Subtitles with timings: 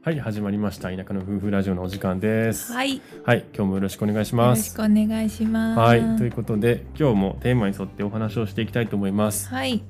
[0.00, 0.90] はい始まりました。
[0.90, 2.72] 田舎の夫婦ラジオのお時間です。
[2.72, 4.76] はい、よはい今日もよろしくお願いします。
[4.78, 5.78] ろしくお願いします。
[5.80, 9.48] はいということで今日もテーマに沿ってお話をしていきたいと思います。
[9.48, 9.82] はい、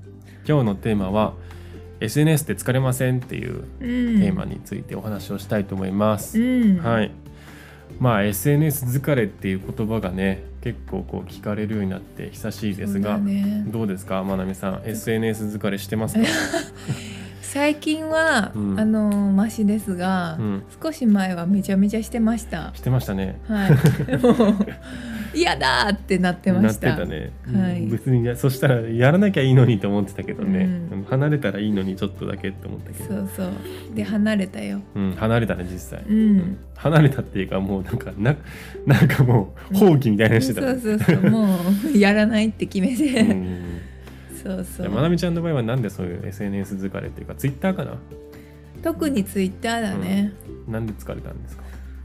[0.48, 1.34] 今日のテーマは
[2.00, 7.08] SNS で疲れませんっていううん、テーマについてお話をしたいと思います、うん、、はい。
[7.08, 7.10] い
[8.00, 14.24] まあ SNS 疲れっていう言葉がね結構こう聞かれるようになって久しいですが、ね、どうですか？
[14.24, 16.20] まなみさん SNS 疲れしてますか、
[17.48, 18.78] 最近は、うん。
[18.78, 22.72] あのマシですが、うん、少し前はめちゃめちゃしてました。
[22.74, 23.40] してましたね。
[23.48, 23.70] はい、
[24.20, 24.66] もう
[25.32, 26.88] 嫌だってなってました。
[26.88, 27.86] なってたね、はい。
[27.86, 31.04] 別にやそしたらやらなきゃいいのにと思ってたけどね、うん。
[31.04, 33.14] 離れたらいいのにちょっとだけって思ったけど。
[33.14, 33.50] そうそう。
[33.94, 34.82] で離れたよ。
[34.94, 36.58] うん、離れたね実際、うん。
[36.76, 38.36] 離れたっていうかもうなんかな
[38.84, 41.30] なんかもう放棄みたいなのしてた、そうそうそう。
[41.30, 41.56] も
[41.94, 43.22] うやらないって決めうて。
[43.22, 43.77] ん
[44.56, 44.90] そうそう。
[44.90, 47.92] まなみちゃんの場合はなんでそういう SNS 疲れっていうかツイッターかな？
[48.82, 50.32] 特にツイッターだね。
[50.66, 51.62] なんで疲れたんですか？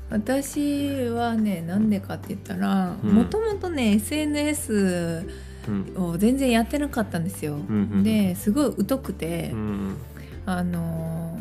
[0.09, 3.11] 私はねなんでかって言ったらうん。
[3.11, 5.25] もともとね SNS
[5.67, 5.93] うん。
[5.95, 7.55] を全然やってなかったんですよ。
[7.55, 8.03] んうん。
[8.03, 9.97] ですごい疎くて、うん
[10.45, 11.39] あの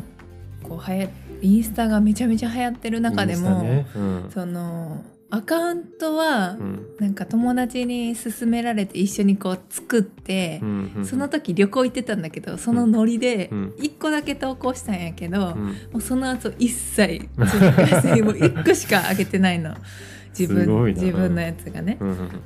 [0.63, 1.09] ーこうはや
[1.41, 3.85] インスタがめちゃめちゃ流行ってる中でも、ね。
[3.93, 4.29] うん。
[4.33, 5.03] その
[5.33, 6.85] アカウントはうん。
[6.99, 10.61] なんか友達に勧められて一緒にこう作って
[11.03, 13.73] その時旅行行ってたんだけどそのノリでうん。
[13.79, 15.65] 1個だけ投稿したんやけど、うん。
[15.65, 19.75] もうその後一切 もう1個しか上げてないの。
[20.37, 21.97] 自分自分のやつがね。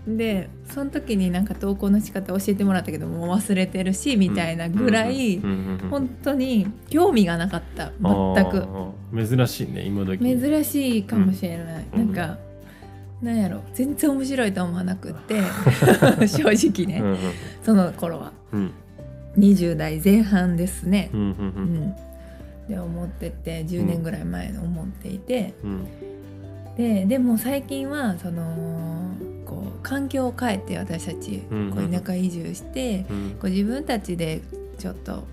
[0.08, 5.42] でその時になんか投稿の仕方教えてもらったけどもう忘れてるしみたいなぐらい、
[5.90, 7.92] 本当に興味がなかった。
[8.02, 9.38] 全く。
[9.38, 10.20] 珍しいね今時。
[10.20, 12.14] 珍しいかもしれない、うん。
[12.14, 12.47] なんか
[13.22, 15.42] なんやろ全然面白いと思わなくって
[16.28, 17.18] 正直ね、うん
[17.64, 18.32] その頃は。
[18.52, 18.72] うん。
[19.38, 21.10] 20代前半ですね。
[21.14, 21.76] う、んうんううん。
[21.88, 21.96] ん
[22.68, 25.86] で思ってて10年ぐらい前に思っていて、うん。
[26.76, 29.14] ででも最近はその
[29.46, 31.72] こう環境を変えて私たちうん。
[31.72, 33.30] こう田舎移住して、うん。
[33.40, 34.42] こう自分たちで
[34.78, 35.24] ちょっと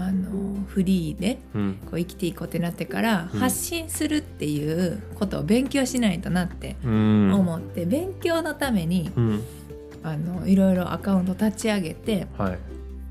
[0.00, 1.78] あのフリーでうん。
[1.84, 3.40] こう生きていこうってなってから、うん。
[3.40, 7.32] 発信するっていうことを勉強しないとなってうん。
[7.34, 9.42] 思って、勉強のためにうん。
[10.04, 12.58] あのいろいろアカウント立ち上げてはい。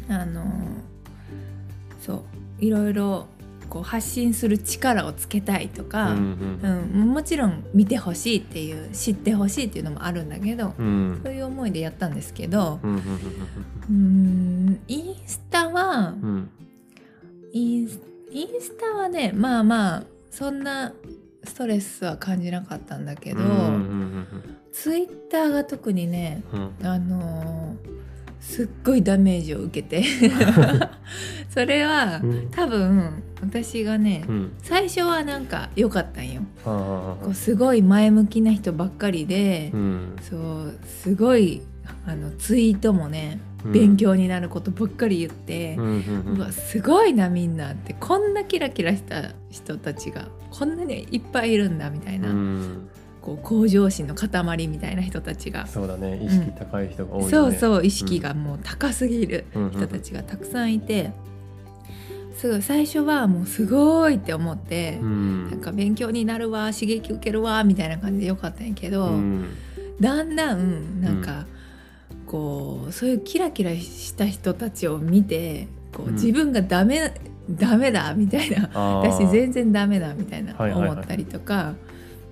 [0.09, 0.45] あの
[1.99, 2.23] そ
[2.61, 3.27] ういろいろ
[3.69, 6.59] こう発信する力をつけたいとか、うん
[6.95, 7.09] うん。
[7.11, 10.85] もちろん見てほしいっていう知ってほしいっていうのもあるんだけど、うん。
[10.85, 12.87] うんそういう思いでやったんですけどう
[13.91, 16.49] んインスタはうんうん
[17.57, 17.99] インス
[18.31, 20.93] インスタはねまあまあそんな
[21.43, 23.39] ストレスは感じなかったんだけど、
[24.71, 26.59] ツイッターが特にねうん。
[26.79, 27.97] うんあのー
[28.39, 30.03] すっごいダメージを受けて。
[31.49, 32.47] それはうん。
[32.51, 34.51] 多分私がねうん。
[34.61, 36.41] 最初はなんか良かったんよ。
[36.65, 40.15] あこうすごい前向きな人ばっかりでー、うん。
[40.21, 41.61] そうすごい
[42.05, 43.71] あのツイートもねうん。
[43.71, 52.89] 勉強になることばっかり言ってう、んうんうわすごいなみんなってこんなキラキラした人たちがこんなにいっぱいいるんだみたいな、うん。
[53.21, 57.31] こう向上心の塊みたいな人たちが、そうだね意識高い人が多いよね。
[57.31, 59.71] そうそう意識がもう高すぎるうんうん。
[59.71, 61.11] 人たちがたくさんいて、
[62.37, 65.49] すごい最初はもうすごいって思って、うん。
[65.49, 69.49] なんか勉強になるわ刺激受けるわみたいな感じでよかったんやけど、うん。
[69.99, 71.47] だんだんなんか、
[72.27, 76.13] こうそういうキラキラした人たちを見てこううん。
[76.13, 77.13] 自分がダメ、
[77.49, 78.69] ダメだみたいな。
[79.01, 80.91] 私全然ダメだみたいなはいはいはい。
[80.91, 81.73] 思ったりとか、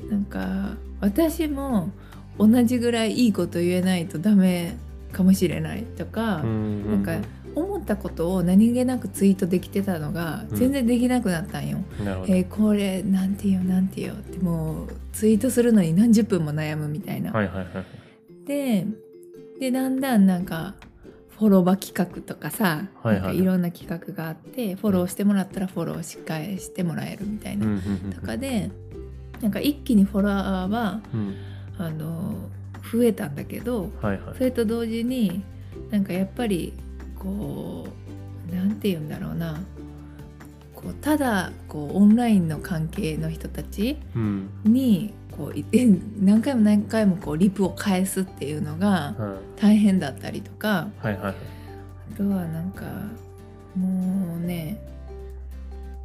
[0.09, 1.89] なんか私も
[2.37, 4.75] 同じぐらいいいこと言えないとダメ
[5.11, 10.57] かもしれないとか、うんなんか思ったことを何気なくツイートできてたのがうん。
[10.57, 11.77] 全然できなくなったんよ。
[12.03, 12.33] なるほど。
[12.33, 17.31] えーこれなんて言うなんて言うってもうツイートするのに何十分も悩むみたいな。
[17.31, 18.45] はいはいはい。
[18.45, 18.85] で
[19.59, 20.75] でだんだんなんか
[21.37, 23.37] フォローバ企画とかさ、はいはい。
[23.37, 27.81] いろんな企画があってフォローしてもらったらフォローし返してもらえるみたいな、
[28.15, 28.71] とかで
[29.41, 31.35] なんか一気にフォロワーはうん。
[31.77, 32.49] あの
[32.89, 34.35] 増えたんだけどはいはい。
[34.37, 35.43] それと同時に
[35.91, 36.73] なんかやっぱり
[37.19, 37.87] こ
[38.49, 39.59] うなんて言うんだろうな。
[40.73, 44.49] こうただこうオンラインの関係の人たちうん。
[44.63, 45.65] にこうい
[46.19, 49.37] 何回も何回もこうリプを返すっていうのがうん。
[49.55, 51.33] 大変だったりとかはいはい
[52.13, 52.83] あとはなんか
[53.75, 54.79] もうね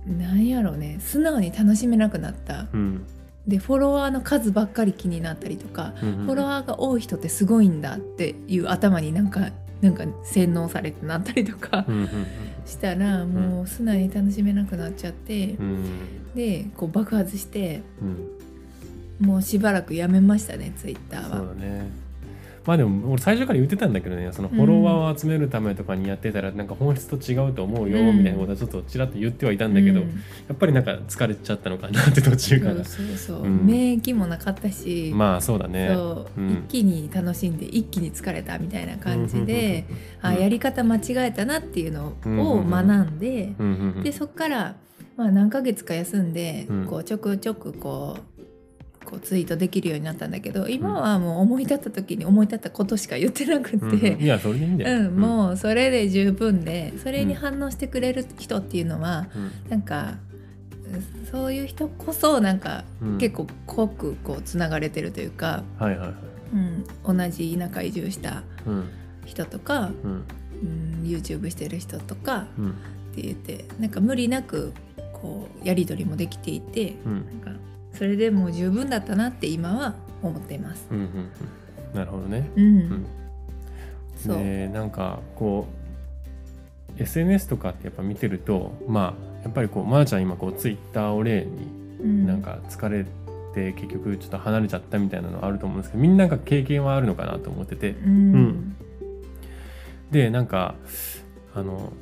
[0.06, 2.66] なんやろうね素直に楽しめなくなった。
[2.72, 3.06] うん。
[3.46, 9.50] でフォロワーの数ばっかり気になったりとか、うんフォロワーが多い人ってすごいんだっていう頭になんか
[9.80, 12.08] なんか洗脳されてなったりとかうんうん
[12.66, 16.34] したらもう素直に楽しめなくなっちゃってうんうん。
[16.34, 18.39] でこう爆発してうん
[19.20, 21.54] もうしばらくやめましたねツイッターそうは。
[21.54, 22.10] だね。
[22.66, 28.18] まあでも俺最初から言ってたんだけどねそのフォロワーを集めるためとかにやってたらなんか本質と違うと思うようん。
[28.18, 30.08] みたいなことはちょっとちらっと言ってはいたんだけど、うん。
[30.08, 30.14] や
[30.52, 33.66] っぱりなんか疲れちゃったのかなって途中からそうそうそう、うん。
[33.66, 35.90] 免疫もなかったし、まあそうだね。
[35.94, 36.50] そう、うん。
[36.52, 39.86] 一気に楽しんで一気に疲れたみたいな感じで、
[40.20, 43.54] あうんやり方間違えたなっていうのうんを学んで、
[44.04, 44.76] でそっから、
[45.16, 46.84] まあ、何ヶ月か休んで、うん。
[46.84, 48.40] こうちょくちょくこう
[49.04, 59.70] こうツイートできるようになったんだけど今はもう思い立った時に思い立ったことしか言ってなくうんてうん、いやそれでいいんだよ、うんもうそれで十分でそれに反応してくれる人っていうのは、うん。
[59.70, 60.14] なんか
[61.30, 63.18] そういう人こそなんかうん。
[63.18, 66.14] 結構濃くこうつながれてるというか、はいはいはい。
[67.06, 68.88] うん、同じ田舎移住したうん。
[69.24, 70.24] 人とか、うん。
[70.62, 72.70] うん、YouTube してる人とかうん。
[72.70, 72.72] っ
[73.14, 74.72] て言ってなんか無理なく
[75.12, 77.42] こうやり取りもできていてうん。
[77.42, 77.59] なんか
[78.00, 80.86] それでもう十分だったなって今は思っています。
[80.90, 81.06] うんうんう
[81.92, 81.94] ん。
[81.94, 82.50] なるほどね。
[82.56, 83.06] うん、
[84.24, 85.68] う、でなんかこ
[86.98, 91.66] う SNS とかってやっぱ見てるとまあやっぱりこうまー、ちゃん今こうツイッターを例に
[92.00, 92.26] うん。
[92.26, 93.04] なんか疲れ
[93.54, 97.90] て結局ちょっと離れちゃったみたいなのあると思うんですけどみんなが経験はあるのかなと思ってて。
[97.90, 98.76] うん、うん。
[100.10, 100.74] でなんか
[101.54, 101.92] あの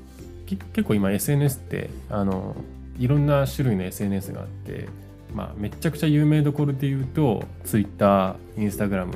[0.46, 2.54] け結構今 SNS ってあの
[3.00, 4.86] いろんな種類の SNS があって、
[5.34, 9.12] まあ、めちゃくちゃ有名どころで言うと Twitter、Instagram、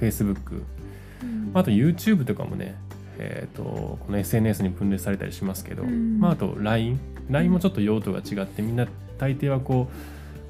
[0.00, 0.62] Facebook
[1.22, 1.50] うん。
[1.54, 2.76] あと YouTube とかもね、
[3.18, 6.18] えー、とこの SNS に分類されたりしますけど、うん。
[6.20, 6.98] まあ、あと LINE
[7.30, 8.86] LINE もちょっと用途が違ってみんな
[9.18, 9.88] 大抵はこ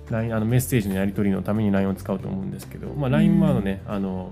[0.08, 4.30] う LINE あのメッセージのやり取りのために LINE を使うと思うんですけど、まあ、LINE もあのね、あの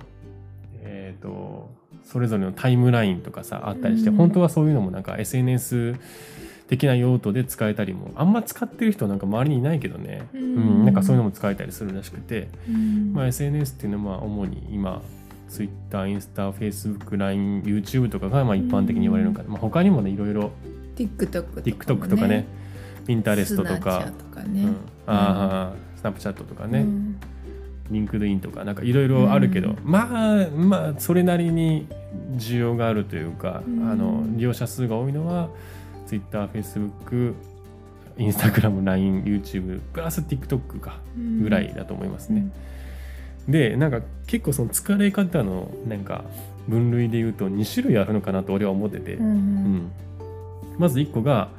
[0.83, 1.71] えっ、と
[2.05, 4.17] それぞれのタイムラインとかさあったりして、うん。
[4.17, 5.97] 本当はそういうのもなんか SNS
[6.69, 10.83] 的な用途で使えたりもあんま使ってる人なんか周りにいないけどね、ううん。
[10.83, 13.13] んなんかそういうのも使えたりするらしくて、うん。
[13.13, 15.03] まあ、SNS っていうのはまあ主に今
[15.49, 20.53] Twitter、インスタ、Facebook、LINE、YouTube とかがまあ一般的に言われるのかな、まあ、他にもねいろいろ
[20.97, 21.27] TikTok
[21.85, 22.47] とかも、ね、とかね。
[23.07, 24.41] Pinterest とスナチャとか
[25.07, 27.21] ああ、スナップチャットとかね、うん。
[27.91, 29.79] LinkedIn とかなんかいろいろあるけど、うん。
[29.85, 30.09] ま
[30.45, 31.87] あまあそれなりに
[32.37, 33.91] 需要があるというか、うん。
[33.91, 35.51] あの利用者数が多いのは
[36.07, 37.35] Twitter、Facebook、
[38.17, 41.01] Instagram、LINE、YouTube プラス TikTok か
[41.41, 42.51] ぐらいだと思いますね。
[43.49, 46.25] でなんか結構その疲れ方のなんか
[46.67, 49.93] 分類で言うと2種類あるのかなと俺は思ってて、うんうん。
[50.79, 51.51] まず1個が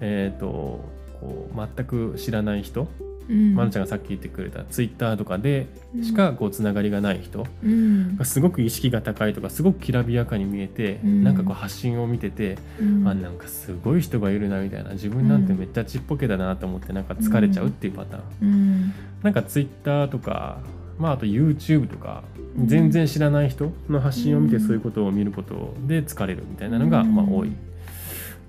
[0.00, 0.84] えっ、と
[1.20, 2.88] こう全く知らない人、
[3.28, 3.54] うん。
[3.54, 5.66] まるちゃんがさっき言ってくれたツイッターとかで
[6.02, 8.16] しかこうつながりがない人うん。
[8.16, 11.24] がすごく意識が高いとかすごくきらびやかに見えて、うん。
[11.24, 13.08] なんかこう発信を見てて、うん。
[13.08, 18.92] あなんかすごい人がいるなみたいな自分なんてめっちゃちっぽけだなと思ってなんか疲れちゃうっていうパターン、うん。
[19.22, 20.58] なんかツイッターとか、
[20.98, 22.24] まあ、あと YouTube とか
[22.58, 22.66] うん。
[22.66, 27.14] 全然知らない人の発信を見てそういうことを見ることで疲れるみたいなのがうん。
[27.14, 27.52] まあ多い。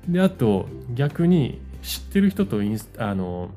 [0.08, 3.50] であと逆に知ってる人とインスあの、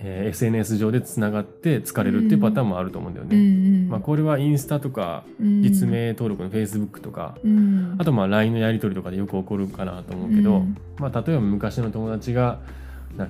[0.00, 3.36] えー SNS 上でつながって疲れるっていうパターンもあると思うんだようね。
[3.36, 3.88] ん。
[3.88, 5.62] まあ、これはインスタとかうん。
[5.62, 7.96] 実名登録の Facebook とか、うん。
[7.98, 10.76] あとまあ LINE のやり取りとかでよく起こるかなと思うけど、うん。
[10.98, 12.60] まあ、例えば昔の友達が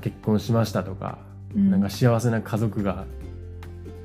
[0.02, 1.18] 結婚しましたとか、
[1.56, 1.70] うん。
[1.70, 3.06] なんか幸せな家族が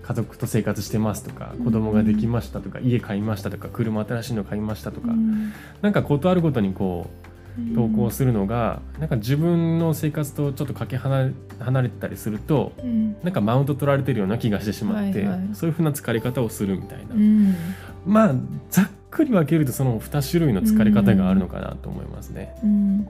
[0.04, 5.54] 家族と生活してますとか子供ができましたとか、家買いましたとか車新しいの買いましたとか、うん。
[5.82, 7.33] なんかことあるごとにこう
[7.76, 13.16] 投稿するのが、なんか自分の生活とちょっとかけ離れ離れてたりするとうん。
[13.24, 15.40] なんかマウント取られてるような気がしてしまって、はいはい。
[15.54, 17.56] そういうふうな疲れ方をするみたいな、うん。
[18.06, 18.36] まあ
[18.70, 22.56] ざっくり分けるとその2種類の疲れ方があるのかなと思いますね。
[22.64, 23.08] うん。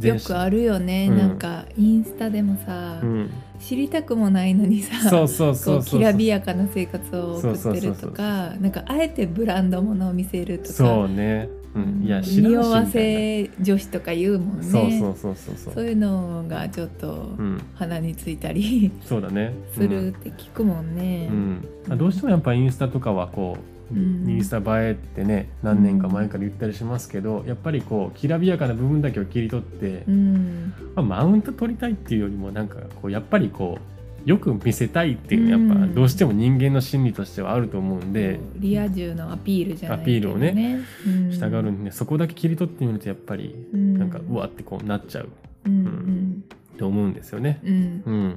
[0.00, 1.18] よくあるよね、うん。
[1.18, 5.98] なんかインスタでもさ、うん、知りたくもないのにさそうそうそこうそう。
[5.98, 10.72] うきらびやかな生活を送ってるとかなんかあえてブランド物を見せるとか。
[10.72, 14.64] そうね、うん、いや知らんしみ匂わせ女子とか言うもんね。
[14.64, 15.74] そうそうそうそうそう。
[15.74, 19.52] そういうのがちょっとうん、鼻についたり そうだね。
[19.72, 21.28] するって聞くもんね。
[21.30, 21.34] う。
[21.34, 23.56] ん、うん、どうしてもやっぱインスタとかはこ
[23.92, 24.28] う、うん。
[24.28, 30.72] インスタ映えってね何年か前から言ったりしますけど、やっぱりこうきらびやかな部分だけを切り取って、うん。
[30.94, 33.97] まあ、マウント取りたいっていうよりもなんかこうやっぱりこう
[34.28, 41.30] よく見せたいっていうやっぱどうしても人間の心理としてはあると思うんで、リア充のアピールじゃないアピールをねね、うん。
[41.30, 43.98] 従うんでそこだけ切り取ってみるとやっぱりうん。
[43.98, 45.30] なんかうわってこうなっちゃう。
[45.64, 46.44] うん
[46.76, 47.58] と思うんですよね。
[47.64, 47.72] うん。
[47.72, 48.14] うん。
[48.14, 48.36] うん、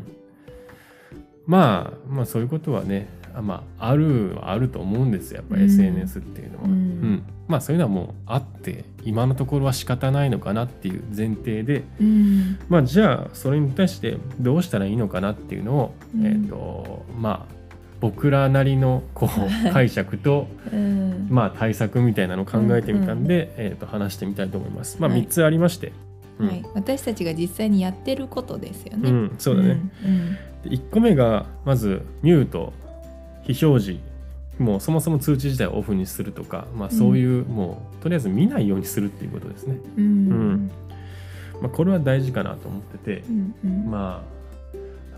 [1.46, 6.72] まあまあそういうことはねあまああるはあると思うんですよやっぱ SNS っていうのは、うん。
[6.72, 7.24] うん。
[7.48, 11.84] まあそういうのはもうあって今のところは仕方ないのかなっていう前提で。
[12.00, 12.60] うん。
[12.70, 16.26] まあじゃあそれに対してどうしたらいいのかなっていうのを、うん。
[16.26, 17.54] えっ、とまあ
[18.00, 19.30] 僕らなりのこう
[19.72, 21.28] 解釈とうん。
[21.30, 24.98] まあ対策みたいなのを考えてみたんで、えー、と話してみたいと思います。
[25.00, 25.24] まあはい。
[25.24, 25.94] 3つありまして、
[26.40, 26.48] うん。
[26.48, 29.10] はい、私たちが実際にやってることですよね。
[29.10, 29.80] うん、そうだね。
[30.06, 30.38] うん。
[30.64, 32.74] で1個目がまずミュート
[33.44, 34.00] 非表示
[34.60, 39.78] もうそもそも通知自体をオフにするとか、まあ、そういう、もうとりあえず見ないようにするっていうことですね。
[39.98, 40.04] うん。
[40.04, 40.72] うん。
[41.62, 43.92] まあ、これは大事かなと思っててう、んうん。
[43.92, 44.42] まあ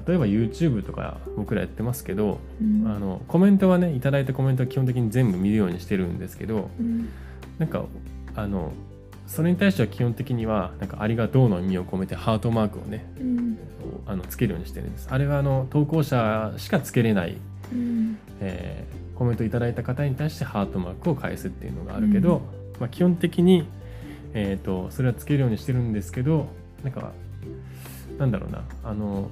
[0.06, 2.86] 例えば YouTube とか僕らやってますけど、うん。
[2.88, 7.10] あのコメントはねいただいたコメントは基本的に全部見るようにしてるんですけどうん。
[7.58, 7.86] なんか
[8.36, 8.74] あの
[9.28, 13.58] それに対しては基本的にはなんかありがとうの意味を込めてハートマークをねうん。
[14.06, 15.08] あのつけるようにしてるんです。
[15.10, 17.38] あれはあの投稿者しかつけれない、
[17.74, 18.18] うん。
[18.40, 22.42] えーコメントいただいた方に対してハートマークを返すっていうのがあるけど、
[22.80, 23.68] まあ、基本的に、
[24.34, 26.48] えー、とそれはつけるようにしてるんですけど
[26.84, 27.12] なんか
[28.18, 28.64] なんだろうな。
[28.84, 29.30] あの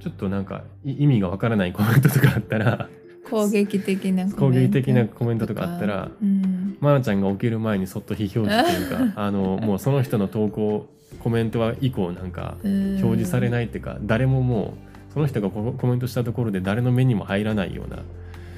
[0.00, 2.88] ちょっとなんかい意味がわからないコメントとかあったら
[3.30, 6.76] 攻撃的な攻撃的なコメントとかあったらうん。
[6.80, 10.88] まなちゃんが起きる前にそっと非表示というか あのもうその人の投稿
[11.20, 18.02] コメントは以降なんか表示されいないっていうか誰ももうその人がココメントしたところで誰の目にも入らないような、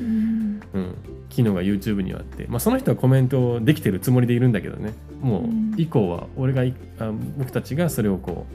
[0.00, 0.60] うん。
[0.72, 0.94] うん、
[1.28, 4.92] 機能が YouTube にはあって、まあ、その人はコメントできてるつもりでいるんだけどね。
[5.20, 5.74] もううん。
[5.76, 6.62] 以降は俺が
[7.38, 8.46] 僕たちがそれをこ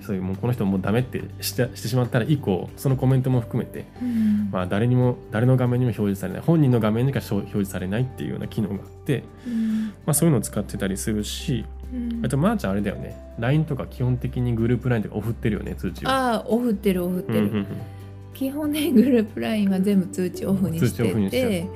[0.00, 4.48] うそういうもうこの人もうダメってしてしてしまったら以降そのコメントも含めて、うん。
[4.50, 9.86] まあ、誰にも誰の画面にも表示されない本人の画面にしか表示されないっていうような機能があって、うん。
[10.06, 11.79] まあ、そういうのを使ってたりするしうん
[12.22, 13.16] あとまーちゃんあれだよね。
[13.38, 16.08] LINE とか基本的にグループ LINE とかオフってるよね通知を。
[16.08, 17.66] ああオフってるオフってる、うんうんうん。
[18.34, 21.30] 基本ねグループ LINE は全部通知オフにしてて。
[21.30, 21.66] て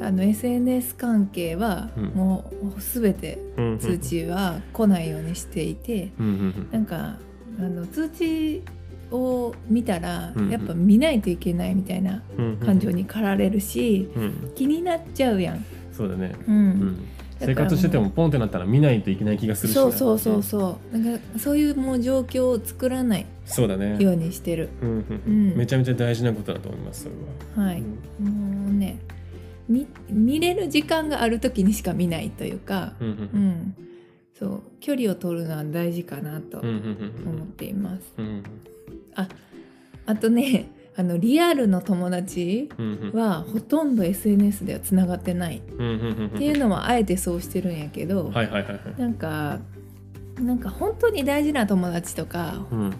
[0.00, 2.04] あの SNS 関係はうん。
[2.06, 3.78] もう全てうんうんうん。
[3.78, 7.16] 通知は来ないようにしていて、うんうんなんか
[7.58, 8.62] あの通知
[9.10, 10.50] を見たらうんうん。
[10.50, 15.64] やっぱ見ないといけないみたいなうんうん感情に駆られるしうん気になっちゃうやん。
[15.92, 16.98] そうだね、ううんん、
[17.40, 20.98] 生活しててもポンってなったら見ないといけない気がするしなそうそうそうそう。
[20.98, 23.96] なんかそういうもう状況を作らないそうだね。
[24.02, 24.68] ようにしてる。
[24.82, 25.56] うんうんうん。
[25.56, 27.14] めちゃめちゃ大事なことだと思いますそれ
[27.56, 28.98] は、はい、うんもうね
[29.68, 33.74] 見見れる時間がある時にしか見ないというか、うんうんうん、
[34.38, 34.62] そう。
[34.80, 38.12] 距離を取るのは大事かなと思っています。
[38.18, 38.42] うんうん
[40.06, 40.68] あとね
[41.00, 42.68] あのリアルの友達
[43.14, 45.56] はほとんど SNS ではつながってない。
[45.56, 49.60] っていうのはあえてそうしてるんやけど、なんか
[50.38, 52.94] なんか本当に大事な友達とかうん。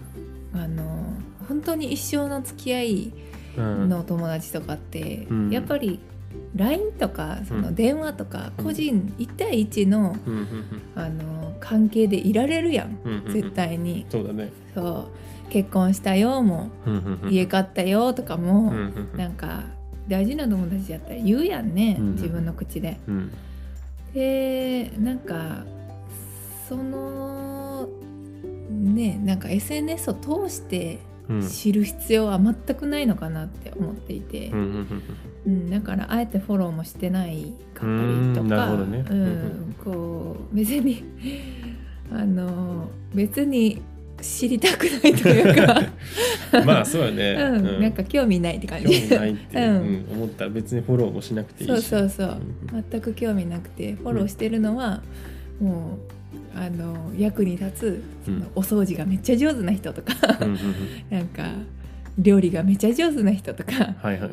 [0.53, 1.13] あの
[1.47, 3.13] 本当に一生の付き合い
[3.55, 3.89] うん。
[3.89, 5.49] の友達とかって、うん。
[5.51, 5.99] やっぱり
[6.55, 8.65] LINE とかその電話とかうん。
[8.65, 10.15] 個人1対1の
[10.95, 12.97] あの関係でいられるやん。
[13.31, 14.05] 絶対に。
[14.09, 14.51] そうだね。
[14.73, 15.09] そ
[15.47, 15.51] う。
[15.51, 16.69] 結婚したよも
[17.29, 19.63] 家買ったよとかも、うなんか
[20.07, 22.97] 大事な友達やったら言うやんね、うん自分の口で。
[23.07, 23.31] うん。
[24.13, 25.65] でなんか
[26.67, 27.87] その
[28.69, 31.47] ねなんか SNS を通してうん。
[31.47, 34.51] 知る必要は全くないのかなって思っていて、
[35.45, 37.87] うんだからあえてフォローもしてないかったり
[38.35, 39.05] とうんなかね。
[39.09, 41.03] うんこう別に
[42.11, 43.81] あの別に
[44.21, 45.81] 知りたくないというか、
[46.65, 48.97] まあそうだね、 うんなんか興味ないって感興じ。
[48.97, 49.59] 味ないって、う。
[49.59, 49.63] ん。
[49.63, 51.81] うん思ったら別にフォローもしなくていいし。
[51.81, 52.37] そうそうそう。
[52.73, 52.85] うん。
[52.89, 55.01] 全く興味なくてフォローしてるのは、
[55.59, 55.97] も
[56.55, 60.13] うあの役に立つそのお掃除がめっちゃ上手な人とか、
[61.09, 61.53] なんか
[62.19, 63.95] 料理がめっちゃ上手な人とか。
[64.01, 64.29] はいはいはい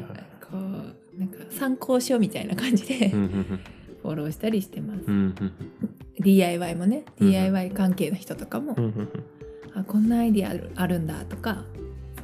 [1.51, 3.61] 参考書みたいな感じでうんうん
[4.03, 5.05] フォローしたりしてます。
[5.07, 5.53] うんうん
[6.21, 9.25] DIY もねうん DIY 関係の人とかも、うんうんうん
[9.75, 11.63] あこんなアイディアあるんだとか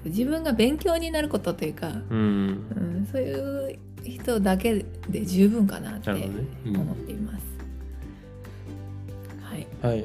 [0.04, 7.44] 自分が勉強になることというか、うんうん、そういう人だけで十分かなって思っています。
[9.40, 10.04] はい、はい。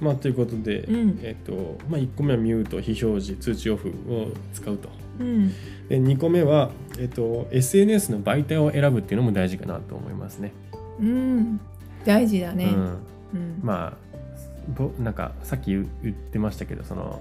[0.00, 1.20] まあということで、うん。
[1.22, 5.48] えっとまあ、1個目はミュート非表示通知オフを使うとうん。
[5.88, 10.52] で2個目は、えっと、SNS の媒体を選ぶっていうのも大事かなと思いますね。
[11.00, 11.60] うん、
[12.04, 12.66] 大事だね。
[12.66, 12.72] うん、
[13.34, 13.60] うん。
[13.62, 14.14] まあ
[14.68, 17.20] ぼなんかさっき言言ってましたけどその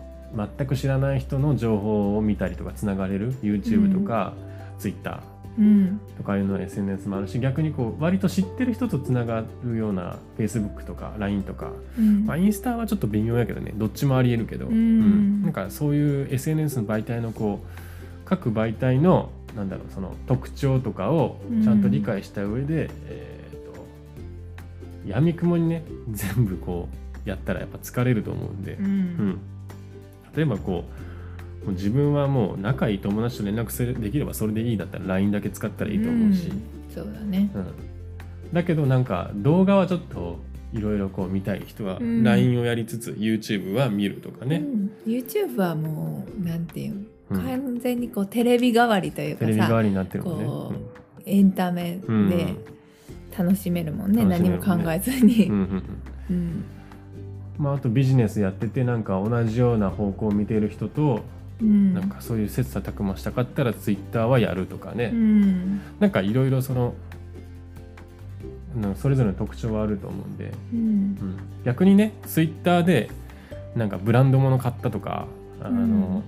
[0.58, 4.34] 全く知らない人の情報を見たりとかつながれる YouTube とか、
[4.80, 5.33] Twitter うん
[6.18, 12.26] とかいうの SNS もあるし逆にこう割と知ってる人とつながるような Facebook とか LINE とか、うん。
[12.26, 15.44] まあ、インスタはちょっと微妙やけどねどっちもありえるけど、うん。
[15.44, 23.86] なんかそういう SNS の媒体のこう各媒体のなんだろうその特徴とかをちゃんと理解した上で、えー、と
[25.06, 26.90] 闇雲にね全部こ
[27.26, 28.86] うやったらやっぱ疲れると思うんで、うん。
[28.86, 29.40] うん。
[30.36, 31.13] 例えばこう
[31.66, 36.62] もう自分はもう仲いい友達と連絡するできればそれでいいだったら LINE だけ使ったらいいと思うし、ん。
[36.94, 37.50] そうだね。
[37.54, 37.66] うん。
[38.54, 40.40] だけどなんか動画はちょっと
[40.74, 42.24] いろいろこう見たい人はうん。
[42.24, 44.92] LINE をやりつつ YouTube は見るとかね、うん。
[45.06, 50.46] YouTube はもうなんていう完全にこうテレビ代わりというかさテレビ代わりになってるもんね。
[50.46, 50.74] こ
[51.26, 52.30] エンタメうん。
[52.30, 52.56] で
[53.38, 55.84] 楽しめるもんね、何も考えずに、うんうんうん
[56.30, 56.36] うん。
[56.36, 56.66] うん。
[57.58, 61.22] まあ、あとビジネスやっててなんか同じような方向を見てる人と、
[61.62, 61.94] うん。
[61.94, 65.82] なんかそういう切磋琢磨したかったら Twitter はやるとかね、うん。
[66.00, 66.96] なんかいろいろその
[68.96, 70.80] それぞれの特徴はあると思うんで、うん。
[70.80, 71.38] うん。
[71.64, 73.10] 逆にね Twitter で
[73.76, 75.28] なんかブランド物買ったとか
[75.62, 76.24] あの、うん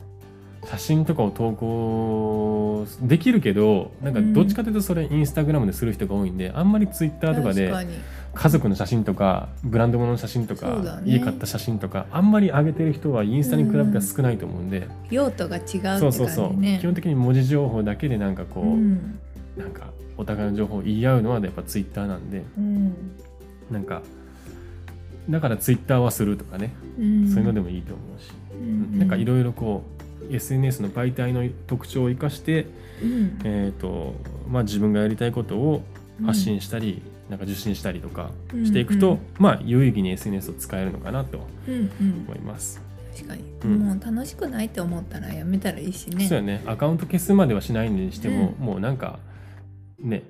[0.66, 7.98] 写真とかを投稿できるけどなんかどっちかというとそれインスタグラムでする人が多いんであんまり Twitter とかで確かに。
[8.36, 10.68] 家族の写真とかブランド物の写真とか、
[11.02, 11.14] ね。
[11.14, 19.20] 家買った写真とかあんまり上げてる人はインスタに比べたら少ないと思うんで、用途が違うって感そうそうそう、じね基本的に文字情報だけでなんかこう、うん。
[19.56, 22.44] なんかお互いの情報を言い合うのはやっぱツイッターなんで。
[22.58, 22.94] うん。
[23.72, 24.02] なんか
[25.30, 27.30] だからツイッターはするとかね、うん。
[27.30, 29.00] そういうのでもいいと思うし、うん。
[29.00, 32.68] なんかいろいろこう SNS の媒体の特徴を生かして、
[33.02, 33.40] うん。
[33.44, 34.16] えーと
[34.48, 35.84] まあ、自分がやりたいことを
[36.26, 42.26] 発信したり、なんか受信したりとかしていくと、うんうんまあ有意義に SNS を使えるのかなとうんうん。
[42.28, 42.82] 思います。
[43.16, 43.80] 確かに、うん。
[43.80, 46.28] もう楽しくないって思ったらやめたらいいしね。
[46.28, 46.62] そうやね。
[46.66, 49.20] アカウント消すまではしないにしても、もうなんか
[50.00, 50.24] ね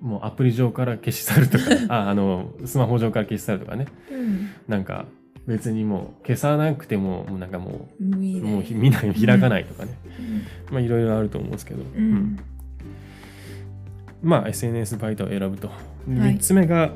[0.00, 3.86] もうアプリ上から消し去るとか ああのスマホ上から消し去るとかね。
[4.10, 4.48] うん。
[4.68, 5.06] なんか
[5.46, 10.74] 別にもう消さなくてももうなんかもうもうひ見ない開かないとかね、うん。
[10.74, 12.02] まあいろいろあると思うんですけど、うん。
[12.02, 12.38] うん。
[14.22, 15.70] まあ SNS 媒体を選ぶと。
[16.08, 16.34] ではい。
[16.36, 16.90] 3つ目が、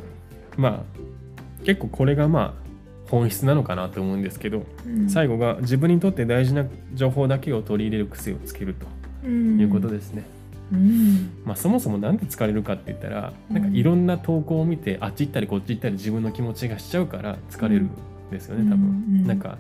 [0.57, 2.71] まあ結構これがまあ
[3.09, 5.09] 本質なのかなと思うんですけど、うん。
[5.09, 8.87] 最後が自分にとって大事な情報だけを取り入れる癖をつけると
[9.25, 9.61] うん。
[9.61, 10.25] いうことですね。
[10.73, 11.31] うん。
[11.45, 13.71] まあ、そもそもなんで疲れるかって言ったらうんなん。
[13.71, 17.91] かいろんな投稿を見てあっち行ったりこっち行ったり自分の気持ちがしちゃうから疲れるん
[18.31, 18.87] ですよね多分。
[18.87, 19.59] うんなんか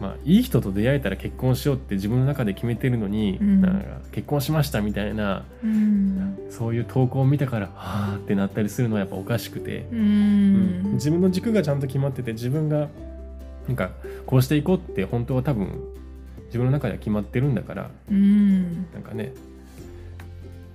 [0.00, 3.60] まあ、いい人と出会えたら結婚しようって自分の中で決めてるのに、うん。
[3.60, 6.38] なんか結婚しましたみたいなうん。
[6.50, 10.92] そういう投稿を見たからはあってなったりするのはやっぱおかしくて、ううんん。
[10.94, 12.88] 自分の軸がちゃんと決まってて自分が
[13.66, 13.90] なんか
[14.24, 15.68] こうしていこうって本当は多分
[16.46, 18.86] 自分の中では決まってるんだからうん。
[18.92, 19.32] なんかね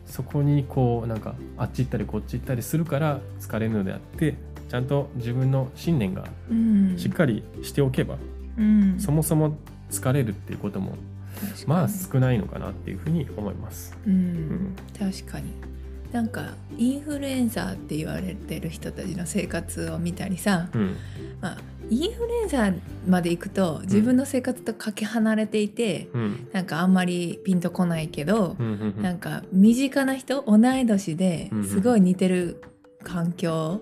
[0.06, 4.36] そこにこうなんかあっち行ったりこっち行ったりするから疲れるのであって
[4.74, 6.96] ちゃんと自分の信念がうん。
[6.98, 8.18] しっかりしておけば、
[8.58, 9.00] うん。
[9.00, 9.56] そもそも
[9.92, 10.96] 疲れるっていうことも
[11.68, 13.96] まあ少ないのかなっていうふうに思います。
[14.08, 14.14] うん。
[14.14, 14.76] ん。
[14.98, 15.52] 確かに。
[16.12, 20.96] なんかインフルエンサーって言われてる人たちの生活を見たりさ、うん。
[21.40, 21.58] まあ、
[21.92, 26.48] インフルエンサーまで行くと自分の生活とかけ離れていて、うん。
[26.52, 29.04] なんかあんまりピンとこないけどう、んうんうん。
[29.04, 32.73] なんか身近な人同い年ですごい似てる
[33.04, 33.82] 環境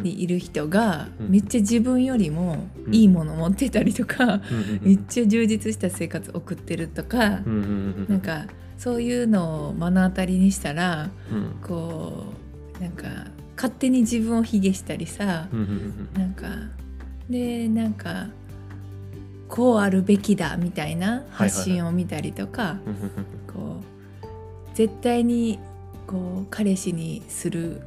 [0.00, 1.30] にいる人がうん。
[1.30, 4.40] めっちゃ自分よりもいいもの持ってたりとか、
[4.80, 7.40] めっちゃ充実した生活送ってるとか、
[8.08, 11.56] なんかそういうのを目の当たりにしたらうん。
[11.62, 12.24] こ
[12.78, 13.06] うなんか
[13.56, 15.48] 勝手に自分を卑下したりさ、
[16.14, 16.46] なんか
[17.28, 18.28] でなんか
[19.48, 22.78] こうあるべきだみたいな発信を見たりとか、
[23.52, 25.58] こう絶対に
[26.06, 27.82] こう彼氏にする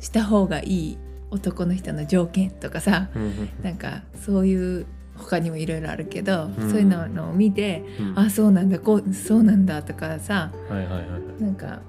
[0.00, 0.98] した方がいい
[1.30, 4.86] 男の人の条件とかさうんうんなんかそういう
[5.18, 6.70] 他にもいろいろあるけど、うん。
[6.70, 8.18] そういうのを見て、うん。
[8.18, 11.42] あそうなんだこうそうなんだとかさはいはいはいはい。
[11.42, 11.80] なんか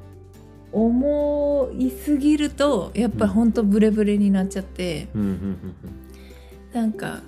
[0.71, 5.75] 思いすぎるとやっぱほんとブレブレになっちゃって、うん
[6.73, 7.21] なんか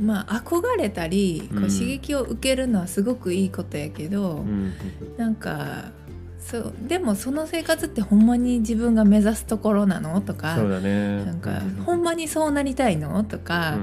[0.00, 1.68] まあ憧れたりこううん。
[1.68, 4.72] 刺激を受けるのはすごくいいことやけど、うんうん。
[5.16, 5.92] なんか
[6.38, 6.74] そう。
[6.86, 10.20] でもその生活ってほんまに自分が目指すところなの？
[10.20, 11.24] とかそうだね。
[11.24, 13.22] なんかほんまにそうなりたいの？
[13.24, 13.76] とか、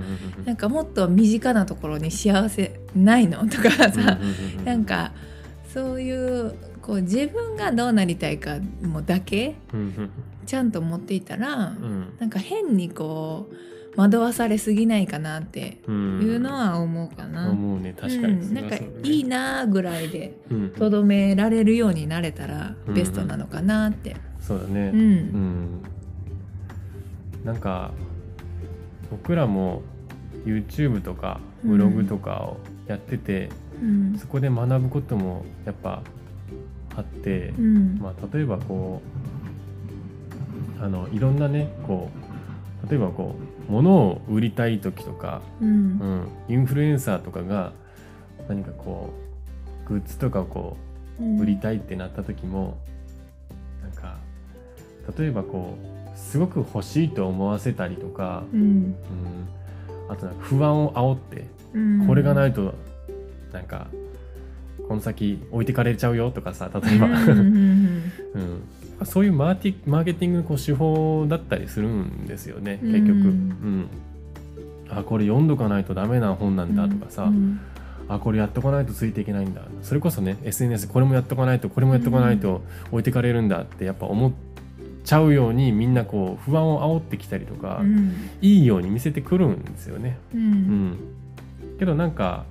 [0.45, 3.47] なんかもっと身近なところに幸せないの？
[3.47, 4.17] とかさ、
[4.63, 5.11] なんか
[5.73, 9.55] そういうこう自分がどうなりたいかもだけ
[10.45, 12.13] ちゃんと持っていたら、うん。
[12.19, 13.55] なんか変にこう
[13.95, 16.21] 惑わされすぎないかなってうん。
[16.21, 17.49] いうのは思うかな。
[17.49, 17.93] 思うね。
[17.97, 18.33] 確かに。
[18.33, 20.69] うん、なんかいいなぐらいでうん。
[20.71, 22.93] とどめられるようになれたらうん。
[22.93, 24.15] ベストなのかなって。
[24.41, 24.91] そうだね。
[24.93, 24.99] うん。
[24.99, 25.81] うん。
[27.43, 27.91] なんか
[29.11, 29.81] 僕らも
[30.45, 33.49] YouTube とかブログとかをやってて、
[33.81, 34.17] うん。
[34.17, 36.01] そこで学ぶこともやっぱ
[36.95, 37.99] あって、うん。
[37.99, 39.01] まあ、例えばこ
[40.79, 42.34] うあのいろんなねこう
[42.89, 43.35] 例えばこ
[43.69, 45.69] う物を売りたい時とか、うん。
[45.69, 47.73] うん、インフルエンサーとかが
[48.47, 49.13] 何かこ
[49.85, 50.77] うグッズとかをこ
[51.19, 51.39] うん。
[51.39, 52.77] う売りたいってなった時も、
[53.81, 54.17] なんか
[55.17, 55.77] 例えばこ
[56.13, 58.59] うすごく欲しいと思わせたりとか、うん。
[58.59, 58.95] うん、
[60.09, 62.07] あとなんか不安を煽ってうん。
[62.07, 62.73] これがないと
[63.51, 63.87] なんか
[64.87, 68.11] この先置いてかれちゃうよとかさ例えば、うんうん。
[68.33, 68.63] うん、
[69.03, 72.91] そういうマーティマーケティングのこう手法だったりするんですよねうん。
[72.93, 73.89] 結局、うん。
[74.89, 77.59] あこれ読んどかないとダメな本なんだとかさ、うん。
[78.07, 79.61] あこれやっとかないとついていけないんだ。
[79.81, 84.31] それこそね SNS これもやっとかないとこれもやっとかないと置いてかれるんだってやっぱ思っ
[85.03, 88.29] ちゃうようにみんなこう不安を煽ってきたりとか、うん。
[88.41, 90.17] いいように見せてくるんですよね。
[90.33, 90.51] ううん
[90.91, 90.97] ん、
[91.79, 92.45] けどなんか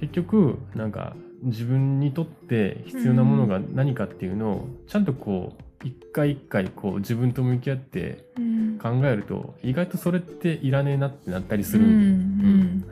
[0.00, 8.64] 結局なんか自分にとって必要なものが何かっていうのをちゃんとこう一回一回こう自分と向き合ってうん。
[8.84, 12.84] 考えると意外とそれっていらねえなってなったりすうるんで、ん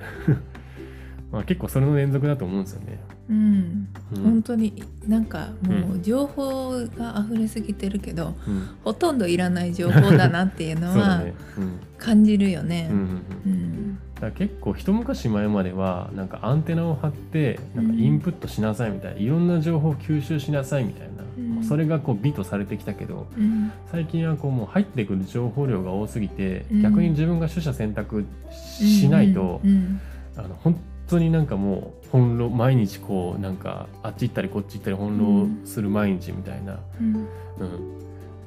[1.31, 2.99] まあ、結構それの連続だと思うんですよね。
[3.29, 3.89] うん。
[4.17, 4.23] うん。
[4.23, 8.69] 本当になんかもう情報が溢れすぎてるけど、うん。
[8.85, 11.23] ほとんどいらない情報だなっていうのは
[11.99, 12.89] 感じるよね。
[12.91, 13.53] うんうんうん。
[13.53, 21.25] うんだから結構一昔前まではなんかアンテナを張ってなんかインプットしなさいみたいな、いろんな情報を吸収しなさいみたいな、
[21.57, 21.65] うん。
[21.65, 23.73] それがこう美とされてきたけどうん。
[23.91, 26.83] 最近はこうもう入ってくる情報量が多すぎて、うん。
[26.83, 30.01] 逆に自分が取捨選択しないと、うん。
[30.37, 37.17] あの本当になんかもう翻弄毎日こうなんかあっち行ったりこっち行ったり翻弄する毎日みたいな、うん。
[37.17, 37.27] うん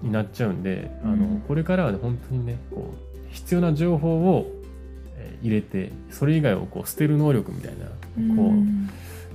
[0.03, 1.19] になっちゃうんで、あうん。
[1.19, 4.49] のこれからはね本当にねこう必要な情報を
[5.25, 7.85] えー入れてそれ以外をこう捨てる能力みたいな、
[8.17, 8.35] うん。
[8.35, 8.51] こ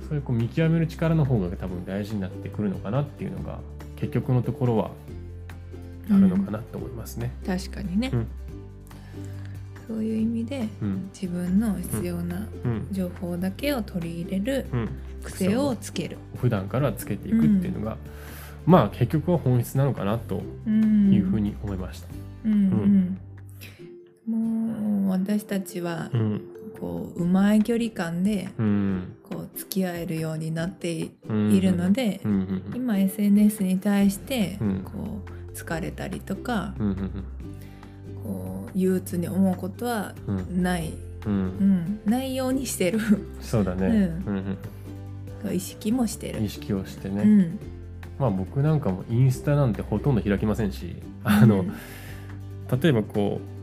[0.03, 3.59] うそういうこう見極める力の方が多分大事になってくるのかなっていうのが
[3.95, 4.91] 結局のところは
[6.09, 7.31] あるのかなと思いますね。
[7.45, 8.27] 確かにね、うん。
[9.87, 11.09] そういう意味でうん。
[11.13, 12.87] 自分の必要なうん。
[12.91, 14.89] 情報だけを取り入れるうん、
[15.23, 17.97] 癖をつける、普段からつけていくっていうのが、
[18.65, 22.07] まあ結局は本質なのかなとうん、いうふうに思いました。
[22.45, 23.17] うん
[25.23, 26.41] 私たちはうん。
[26.79, 29.15] こううまい距離感でうん。
[29.29, 32.31] こう付き合えるようになっているのでうん。
[32.31, 32.39] うん。
[32.39, 32.75] うん。
[32.75, 34.81] 今 SNS に対してうん。
[34.83, 36.87] こう疲れたりとかうん。
[36.87, 37.23] うん。
[38.23, 40.63] こう憂鬱に思うことはうん。
[40.63, 40.93] ない、
[41.25, 41.33] うん。
[41.33, 42.99] うん、ないようにしてる。
[43.41, 44.11] そうだね、
[45.51, 46.39] 意識もしてる。
[46.39, 46.49] うん意。
[46.49, 47.59] 識をしてね、うん。
[48.19, 51.65] まあ僕なんかもインスタなんてほとんど開きませんしあの、
[52.81, 53.60] 例えばこうひ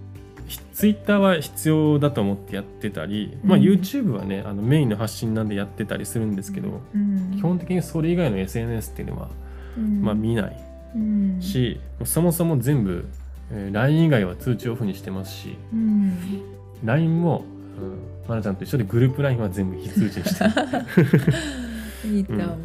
[0.72, 7.32] ツイッターは必要だと思ってやってたり、まあ、うん YouTube はねあのメインの発信なんでやってたりするんですけど、うん。
[7.37, 9.28] 基本的にそれ以外の SNS っていうのは、
[9.76, 10.02] うん。
[10.02, 11.38] まあ、見ないうん。
[11.40, 13.08] し、そもそも全部、
[13.50, 16.16] えー LINE 以外は通知オフにしてますしうん。
[16.84, 17.44] LINE も、
[17.80, 20.50] うん、まなちゃんと一緒でグループ LINE は全部非通知にしてる。
[22.16, 22.58] いいと思う。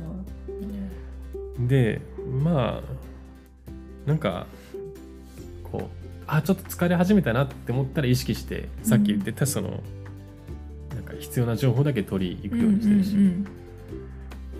[1.67, 2.02] で
[2.43, 2.93] まあ
[4.06, 4.48] なんか
[5.63, 6.03] こう
[6.38, 9.84] あちょっと疲れ始めたなって思ったら意識してさっき言ってたその、
[10.93, 13.48] なんか必要な情報だけ取りに行くようにしてるし、うん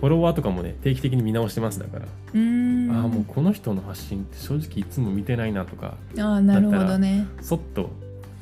[0.00, 2.90] フォロワーとかもね定期的に見直してますだから、うん。
[2.90, 5.96] うん、ああもうこの人の発信って正直いつも見てないなとか。
[6.18, 7.26] ああなるほどね。
[7.40, 7.90] そっと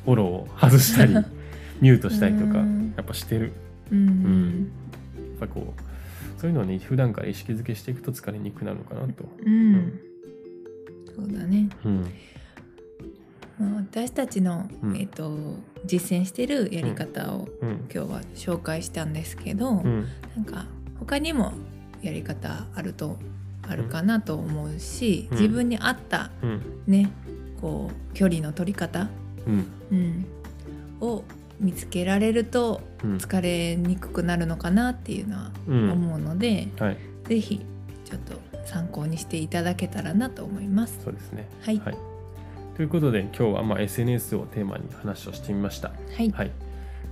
[0.03, 1.13] フォローを外したり
[1.79, 2.93] ミュートしたりとかうん。
[2.97, 3.53] やっぱしてる。
[3.91, 4.67] うんん。
[5.15, 9.23] やっぱこうそういうのをね普段から意識づけしていくと疲れにくくなるのかなと。
[9.45, 9.99] うん、ん。
[11.15, 11.69] そうだね。
[11.85, 12.01] うん。
[12.01, 12.09] まあ
[13.59, 14.97] 私たちの、うん。
[14.97, 15.31] えっと
[15.85, 17.69] 実践してるやり方をうん。
[17.93, 20.07] 今日は紹介したんですけど、うん。
[20.35, 20.65] なんか
[20.99, 21.53] 他にも
[22.01, 23.17] やり方あると
[23.67, 25.37] あるかなと思うし、うん。
[25.37, 26.61] 自分に合ったうん。
[26.87, 27.11] ね
[27.61, 29.09] こう距離の取り方、
[29.45, 29.67] うん。
[29.91, 30.25] うん、
[31.01, 31.23] を
[31.59, 33.17] 見つけられるとうん。
[33.17, 35.91] 疲れにくくなるのかなっていうのはうん。
[35.91, 36.97] 思うので、はい。
[37.25, 37.61] ぜひ
[38.05, 38.33] ちょっと
[38.65, 40.99] 参考にしていただけたらなと思います。
[41.03, 41.47] そうですね。
[41.61, 41.81] はい
[42.75, 45.89] ということで今日はまあ SNS をテーマに話をしてみました。
[45.89, 46.51] はい、はい。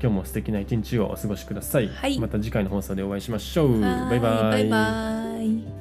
[0.02, 1.88] 今日も素敵な一日をお過ごしください。
[1.88, 3.80] はいまた次回の放送でお会いしましょう。
[3.80, 4.20] バイバイ。
[4.20, 5.81] バイバイ